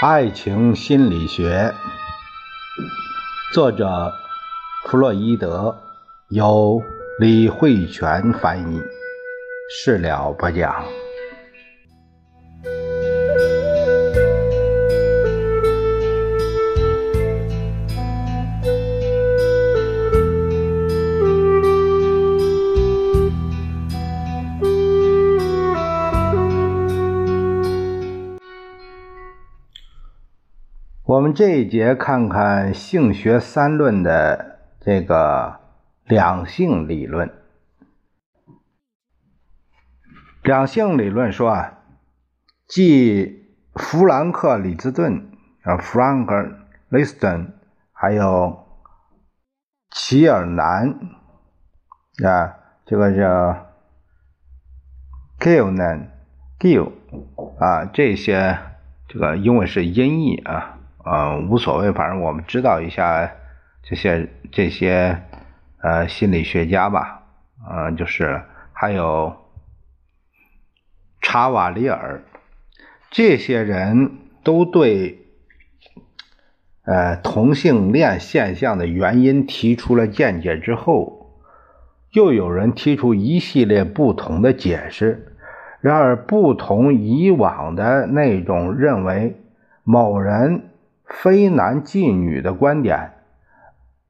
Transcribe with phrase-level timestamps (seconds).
[0.00, 1.74] 爱情心理学，
[3.52, 4.12] 作者
[4.84, 5.76] 弗洛伊德，
[6.28, 6.80] 由
[7.18, 8.80] 李慧泉翻译，
[9.68, 10.84] 事了不讲。
[31.08, 35.58] 我们这一节看看性学三论的这个
[36.04, 37.32] 两性理论。
[40.42, 41.78] 两性理论说啊，
[42.66, 43.42] 继
[43.74, 45.30] 弗兰克·李兹顿
[45.62, 46.54] 啊 （Frank
[46.90, 47.52] Liston）
[47.90, 48.66] 还有
[49.90, 50.90] 齐尔南
[52.22, 53.66] 啊，这个叫
[55.38, 56.92] Gilnan，Gil
[57.58, 58.58] 啊，这些
[59.08, 60.74] 这个因为是音译啊。
[61.10, 63.32] 呃，无所谓，反正我们知道一下
[63.82, 65.22] 这些这些
[65.80, 67.22] 呃心理学家吧，
[67.66, 68.42] 呃，就是
[68.74, 69.34] 还有
[71.22, 72.20] 查瓦里尔，
[73.10, 75.26] 这些人都对
[76.84, 81.40] 呃同性恋现象的原因提出了见解之后，
[82.12, 85.34] 又有人提出一系列不同的解释，
[85.80, 89.40] 然而不同以往的那种认为
[89.84, 90.67] 某人。
[91.08, 93.12] 非男即女的观点，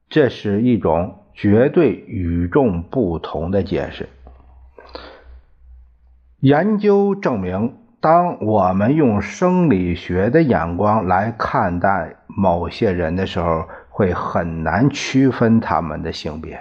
[0.09, 4.09] 这是一种绝对与众不同的解释。
[6.41, 16.59] 研究证明，当我们用生理学的眼光来看待某些人的时候，会很难区分他们的性别，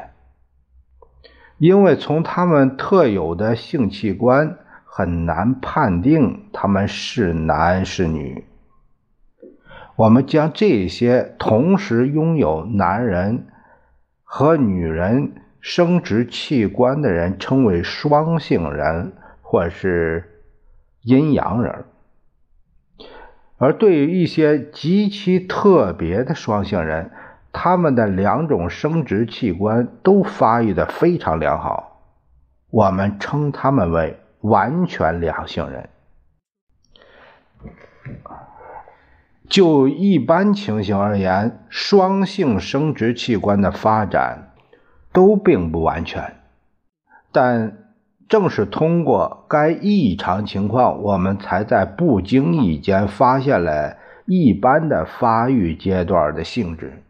[1.58, 8.44] 因为从他们特有的性器官很难判定他们是男是女。
[9.98, 13.48] 我们将这些同时拥有男人
[14.22, 20.44] 和女人生殖器官的人称为双性人，或是
[21.02, 21.84] 阴阳人。
[23.56, 27.10] 而对于一些极其特别的双性人，
[27.50, 32.04] 他们的两种生殖器官都发育的非常良好，
[32.70, 35.88] 我们称他们为完全两性人。
[39.48, 44.50] 就一般情形而言，双性生殖器官的发展
[45.12, 46.34] 都并不完全，
[47.32, 47.78] 但
[48.28, 57.02] 正是通过该异常情况，我们才在不经意间发现了一般的发育阶段的性质。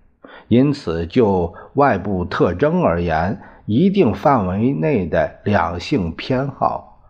[0.46, 7.00] 因此，就外部特征而言，一定范围内的两性偏好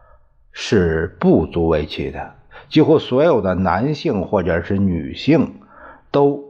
[0.53, 2.38] 是不足为奇的。
[2.69, 5.55] 几乎所有的男性或者是女性
[6.11, 6.45] 都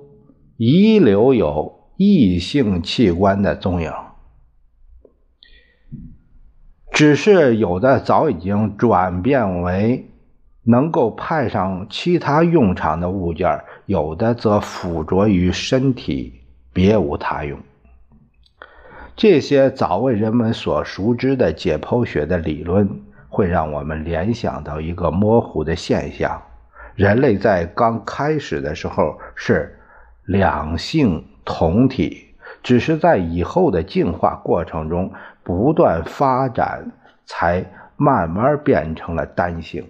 [0.57, 3.93] 遗留有异性器官的踪影，
[6.93, 10.09] 只是有的早已经转变为
[10.65, 16.41] 能够派上其他用场的物件，有的则附着于身体，
[16.73, 17.59] 别无他用。
[19.17, 23.01] 这些早为人们所熟知的解剖学的理论。
[23.28, 26.43] 会让我们联想到一个模糊的现象：
[26.94, 29.78] 人类在刚开始的时候是
[30.25, 35.12] 两性同体，只是在以后的进化过程中
[35.43, 36.91] 不断发展，
[37.25, 37.65] 才
[37.97, 39.87] 慢慢变成了单性。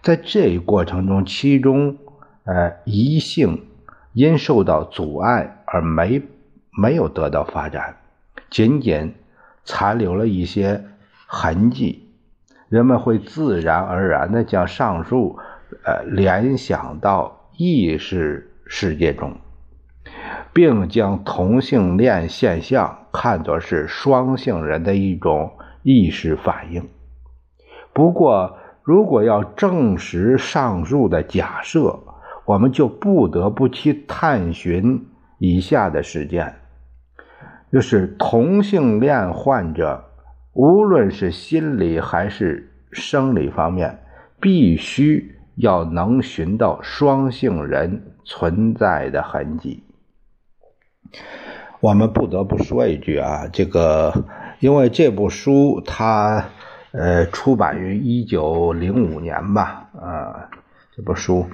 [0.00, 1.96] 在这一过程中，其中
[2.44, 3.66] 呃一性
[4.12, 6.22] 因受到阻碍而没
[6.70, 7.96] 没有得到发展，
[8.50, 9.14] 仅仅
[9.64, 10.84] 残留了一些
[11.26, 12.01] 痕迹。
[12.72, 15.38] 人们会自然而然地将上述，
[15.84, 19.34] 呃，联想到意识世界中，
[20.54, 25.52] 并将同性恋现象看作是双性人的一种
[25.82, 26.88] 意识反应。
[27.92, 32.00] 不过，如果要证实上述的假设，
[32.46, 36.54] 我们就不得不去探寻以下的事件：
[37.70, 40.04] 就是同性恋患者。
[40.52, 44.00] 无论是心理还是生理方面，
[44.40, 49.82] 必须要能寻到双性人存在的痕迹。
[51.80, 54.24] 我们不得不说一句啊，这个
[54.60, 56.44] 因为这部书它
[56.92, 60.50] 呃出版于一九零五年吧，啊，
[60.94, 61.48] 这部书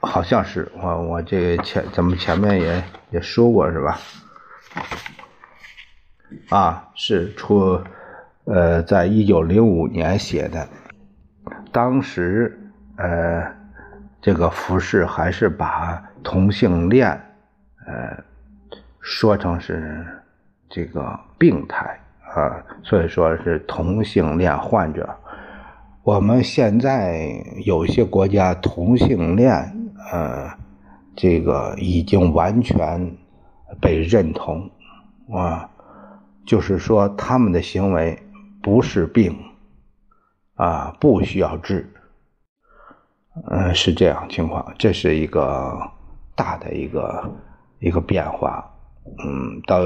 [0.00, 3.98] 好像是我我这前咱们前面也也说过是吧？
[6.50, 7.80] 啊，是出，
[8.44, 10.66] 呃，在一九零五年写的。
[11.72, 12.58] 当时，
[12.96, 13.44] 呃，
[14.20, 17.10] 这个服饰还是把同性恋，
[17.86, 18.22] 呃，
[19.00, 20.06] 说成是
[20.68, 21.98] 这个病态
[22.34, 25.08] 啊，所以说是同性恋患者。
[26.02, 27.26] 我们现在
[27.64, 29.52] 有些国家同性恋，
[30.12, 30.50] 呃，
[31.16, 33.10] 这个已经完全
[33.80, 34.70] 被认同
[35.32, 35.68] 啊，
[36.46, 38.18] 就是说他们的行为
[38.62, 39.36] 不是病
[40.54, 41.90] 啊，不需要治。
[43.50, 45.90] 嗯，是这样情况，这是一个
[46.36, 47.32] 大的一个
[47.80, 48.70] 一个变化。
[49.24, 49.80] 嗯，到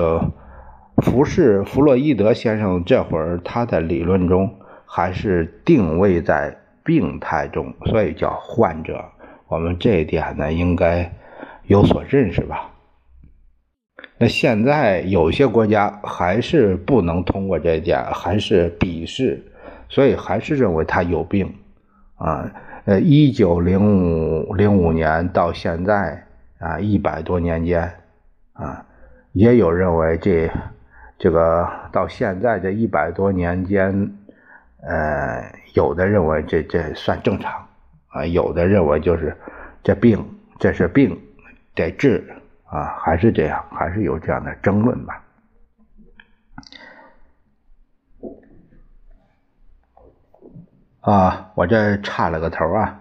[0.98, 9.04] 弗士弗洛伊德先生这会儿，他的理论中还是定位在病态中，所以叫患者。
[9.46, 11.10] 我们这一点呢，应该
[11.64, 12.70] 有所认识吧？
[14.18, 19.40] 那现在有些国家还是不能通过这一点，还是鄙视，
[19.88, 21.54] 所以还是认为他有病
[22.16, 22.50] 啊。
[22.84, 23.78] 呃，一九零
[24.48, 26.24] 五零五年到现在
[26.58, 27.92] 啊，一百多年间
[28.54, 28.84] 啊，
[29.32, 30.50] 也有认为这
[31.18, 34.10] 这个到现在这一百多年间，
[34.80, 37.52] 呃，有的认为这这算正常
[38.08, 39.36] 啊，有的认为就是
[39.82, 40.24] 这病
[40.58, 41.16] 这是病
[41.74, 42.24] 得治
[42.70, 45.24] 啊，还是这样，还是有这样的争论吧。
[51.00, 53.00] 啊，我这差了个头啊，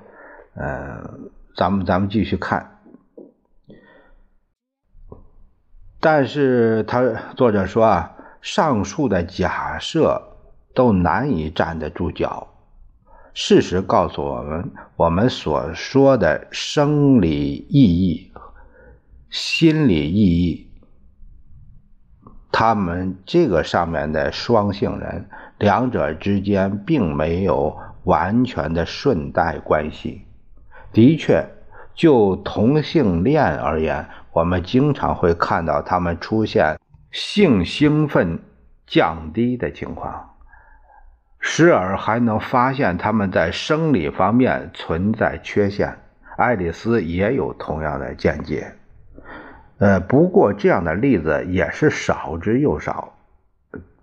[0.55, 2.79] 嗯，咱们咱们继续看。
[5.99, 7.01] 但是他
[7.35, 10.21] 作者说啊，上述的假设
[10.73, 12.47] 都难以站得住脚。
[13.33, 18.26] 事实告诉我们，我们所说的生理意义、
[19.29, 20.71] 心理意义，
[22.51, 27.77] 他们这个上面的双性人，两者之间并没有。
[28.03, 30.25] 完全的顺带关系，
[30.93, 31.45] 的确，
[31.93, 36.79] 就同性恋而言，我们经常会看到他们出现
[37.11, 38.39] 性兴奋
[38.85, 40.37] 降低的情况，
[41.41, 45.97] 时而还能发现他们在生理方面存在缺陷。
[46.37, 48.73] 爱丽丝也有同样的见解，
[49.79, 53.13] 呃，不过这样的例子也是少之又少，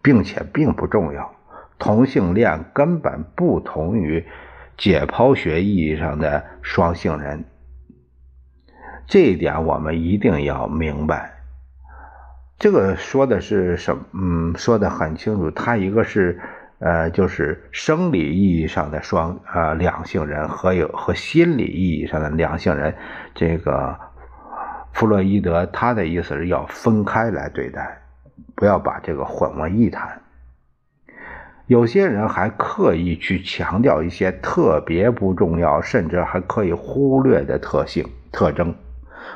[0.03, 1.35] 并且并不重要。
[1.79, 4.25] 同性恋根本不同于
[4.77, 7.45] 解剖学意义上的双性人，
[9.07, 11.33] 这一点我们一定要明白。
[12.57, 13.97] 这个说的是什？
[14.13, 15.51] 嗯，说的很清楚。
[15.51, 16.41] 他一个是
[16.79, 22.95] 呃，就是生理意义上的双呃两性人和有和心理意义上的两性人。
[23.35, 23.99] 这个
[24.95, 28.01] 弗洛伊德他的意思是要分开来对待，
[28.55, 30.23] 不要把这个混为一谈。
[31.67, 38.75] 有些人还刻意去强调一些特别不重要，甚至还可以忽略的特性特征，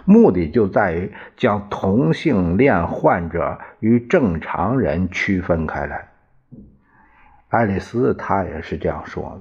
[0.05, 6.09] 目的就在于将同性恋患者与正常人区分开来。
[7.49, 9.41] 爱丽丝她也是这样说的。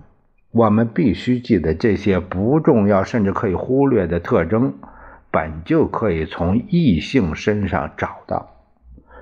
[0.51, 4.73] 我们必须记得，这些不重要甚至可以忽略的特征，
[5.31, 8.55] 本就可以从异性身上找到。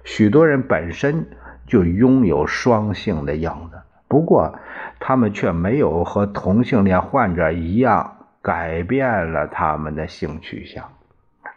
[0.03, 1.25] 许多人本身。
[1.67, 4.53] 就拥有双性的样子，不过
[5.00, 10.88] 他们却没有和同性恋患者一样改变了他们的性取向。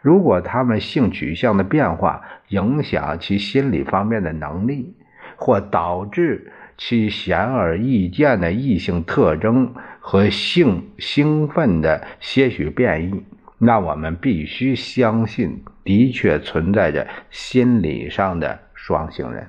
[0.01, 4.95] 如果他们性取向的变化影响其心理方面的能力，
[5.35, 13.23] 或导致其显而易见的异性特征和性兴奋的些许变异，
[13.59, 19.47] 那我们必须相信，的确存在着心理上的双性人。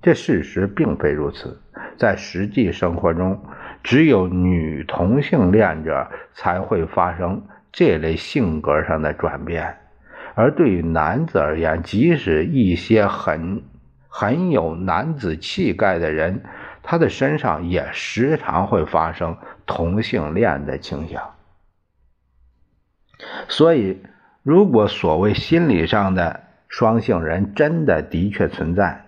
[0.00, 1.60] 这事实并非如此，
[1.98, 3.38] 在实际生活中，
[3.82, 9.76] 只有女同性恋者才会发生这类性格上的转变，
[10.34, 13.62] 而对于男子而言，即使一些很
[14.08, 16.42] 很有男子气概的人，
[16.82, 19.36] 他的身上也时常会发生
[19.66, 21.22] 同性恋的倾向。
[23.48, 24.02] 所以，
[24.42, 29.06] 如果所谓心理上的双性人真的的确存在，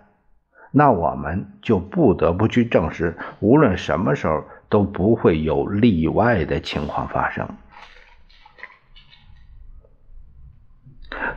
[0.71, 7.49] 那我们就不得不去证实，无论什么时候都不会有例外的情况发生。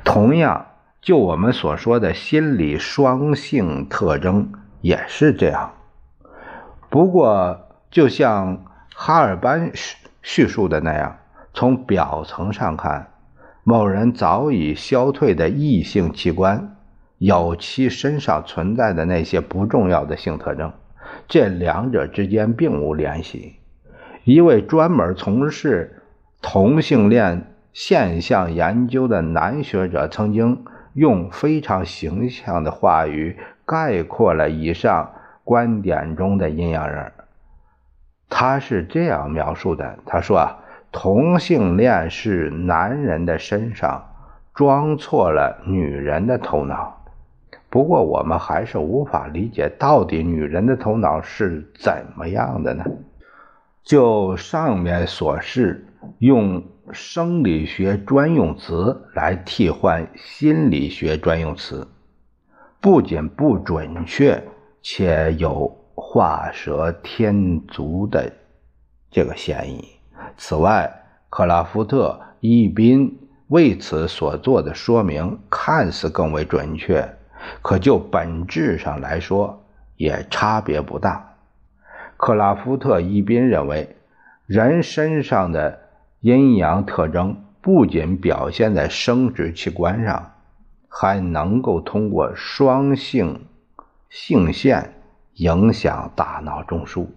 [0.03, 0.67] 同样，
[1.01, 5.73] 就我们所说的心理双性特征也是这样。
[6.89, 11.19] 不过，就像哈尔班叙叙述的那样，
[11.59, 13.07] 从表层上看，
[13.65, 16.77] 某人早已消退的异性器官。
[17.17, 20.71] 有其身上存在的那些不重要的性特征，
[21.27, 23.57] 这两者之间并无联系。
[24.23, 26.01] 一位专门从事
[26.41, 30.63] 同性恋现象研究的男学者曾经
[30.93, 35.11] 用非常形象的话语概括了以上
[35.43, 37.11] 观点中的阴阳人。
[38.29, 40.59] 他是这样描述的：“他说啊，
[40.91, 44.03] 同性恋是男人的身上
[44.53, 47.05] 装错了女人的头脑。
[47.69, 52.83] 不过，我们还是无法理解到底女人的头脑是怎么样的呢？
[53.83, 55.85] 就上面所示，
[56.17, 61.87] 用生理学专用词来替换心理学专用词，
[62.81, 64.43] 不仅不准确，
[64.81, 68.31] 且有。”画蛇添足的
[69.11, 69.98] 这个嫌疑。
[70.37, 77.07] 此外，克拉夫特、伊宾为此所做的说明看似更为准确，
[77.61, 79.63] 可就本质上来说
[79.97, 81.35] 也差别不大。
[82.17, 83.95] 克拉夫特、伊宾认为，
[84.45, 85.79] 人身上的
[86.21, 90.33] 阴阳特征不仅表现在生殖器官上，
[90.87, 93.45] 还能够通过双性
[94.09, 94.95] 性腺。
[95.35, 97.07] 影响大脑中枢，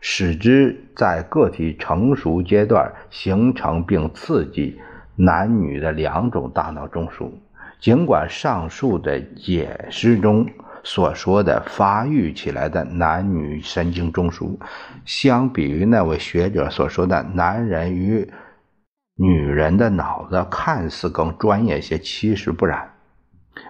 [0.00, 4.80] 使之在个体成熟阶段形成并刺激
[5.16, 7.30] 男女的两种大脑中枢。
[7.78, 10.46] 尽管上述的解释中
[10.82, 14.58] 所说的发育起来的男女神经中枢，
[15.06, 18.30] 相比于那位学者所说的男人与
[19.16, 22.90] 女人的脑子看似更专业些，其实不然。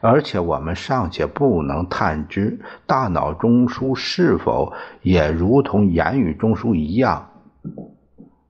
[0.03, 4.73] 而且我们尚且不能探知大脑中枢是否
[5.03, 7.31] 也如同言语中枢一样，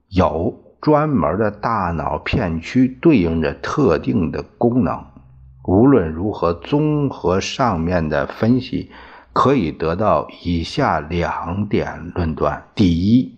[0.09, 5.03] 有专门的大脑片区对应着特定的功能。
[5.63, 8.91] 无论如何，综合上面的分析，
[9.31, 13.35] 可以得到以下两点论断：第一，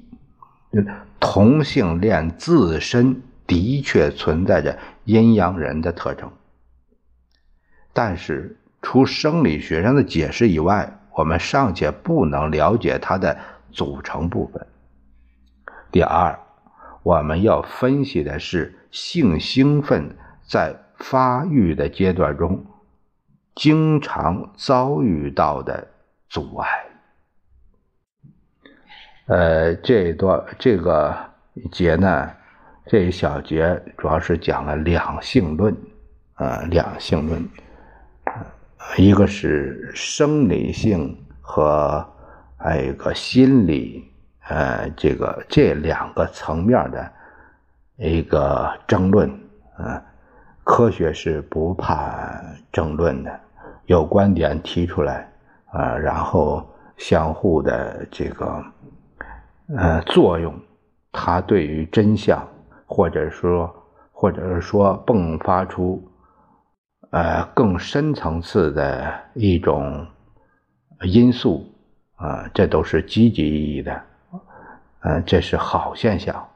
[1.19, 6.31] 同性恋自身的确存在着阴阳人的特征。
[7.93, 13.37] 但是，除生理学上的解释以外，我们尚且不能了解它的
[13.71, 14.65] 组成部分。
[15.91, 16.37] 第二，
[17.03, 22.65] 我们要分析的是性兴奋在发育的阶段中
[23.53, 25.87] 经常遭遇到的
[26.27, 26.67] 阻碍。
[29.27, 31.15] 呃，这一段这个
[31.71, 32.31] 节呢，
[32.87, 35.77] 这一小节主要是讲了两性论，
[36.33, 37.47] 啊，两性论。
[38.97, 42.05] 一个是生理性和
[42.57, 44.07] 还有一个心理，
[44.47, 47.11] 呃，这个这两个层面的
[47.97, 49.29] 一个争论，
[49.77, 50.01] 啊，
[50.63, 52.39] 科学是不怕
[52.71, 53.39] 争论的，
[53.87, 55.27] 有观点提出来，
[55.71, 56.63] 啊，然后
[56.97, 58.63] 相互的这个，
[59.75, 60.53] 呃，作用，
[61.11, 62.47] 它对于真相，
[62.85, 63.73] 或者说，
[64.11, 66.07] 或者是说迸发出。
[67.13, 70.07] 呃，更深层次的一种
[71.03, 71.71] 因素
[72.15, 74.01] 啊，这都是积极意义的，
[75.01, 76.49] 嗯，这是好现象。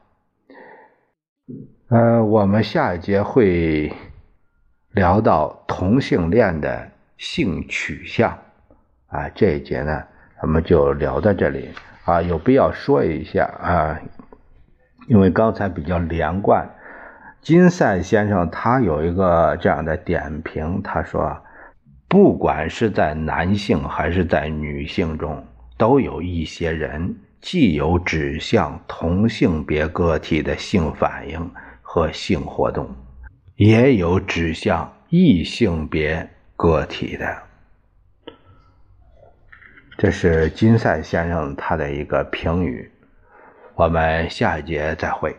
[1.89, 3.93] 呃，我们下一节会
[4.93, 8.35] 聊到同性恋的性取向
[9.09, 10.03] 啊，这一节呢，
[10.41, 11.69] 咱们就聊到这里
[12.03, 14.01] 啊，有必要说一下啊，
[15.07, 16.67] 因为刚才比较连贯。
[17.41, 21.37] 金赛先生他有一个这样的点评，他说
[22.09, 25.45] ：“不管是在男性还是在女性中，
[25.77, 31.51] 都有一些人既有指向同性别个体的性反应
[31.81, 32.93] 和性活动，
[33.55, 37.37] 也有指向异性别个体的。”
[39.97, 42.91] 这是金赛先生他的一个评语。
[43.73, 45.33] 我们下一节再会。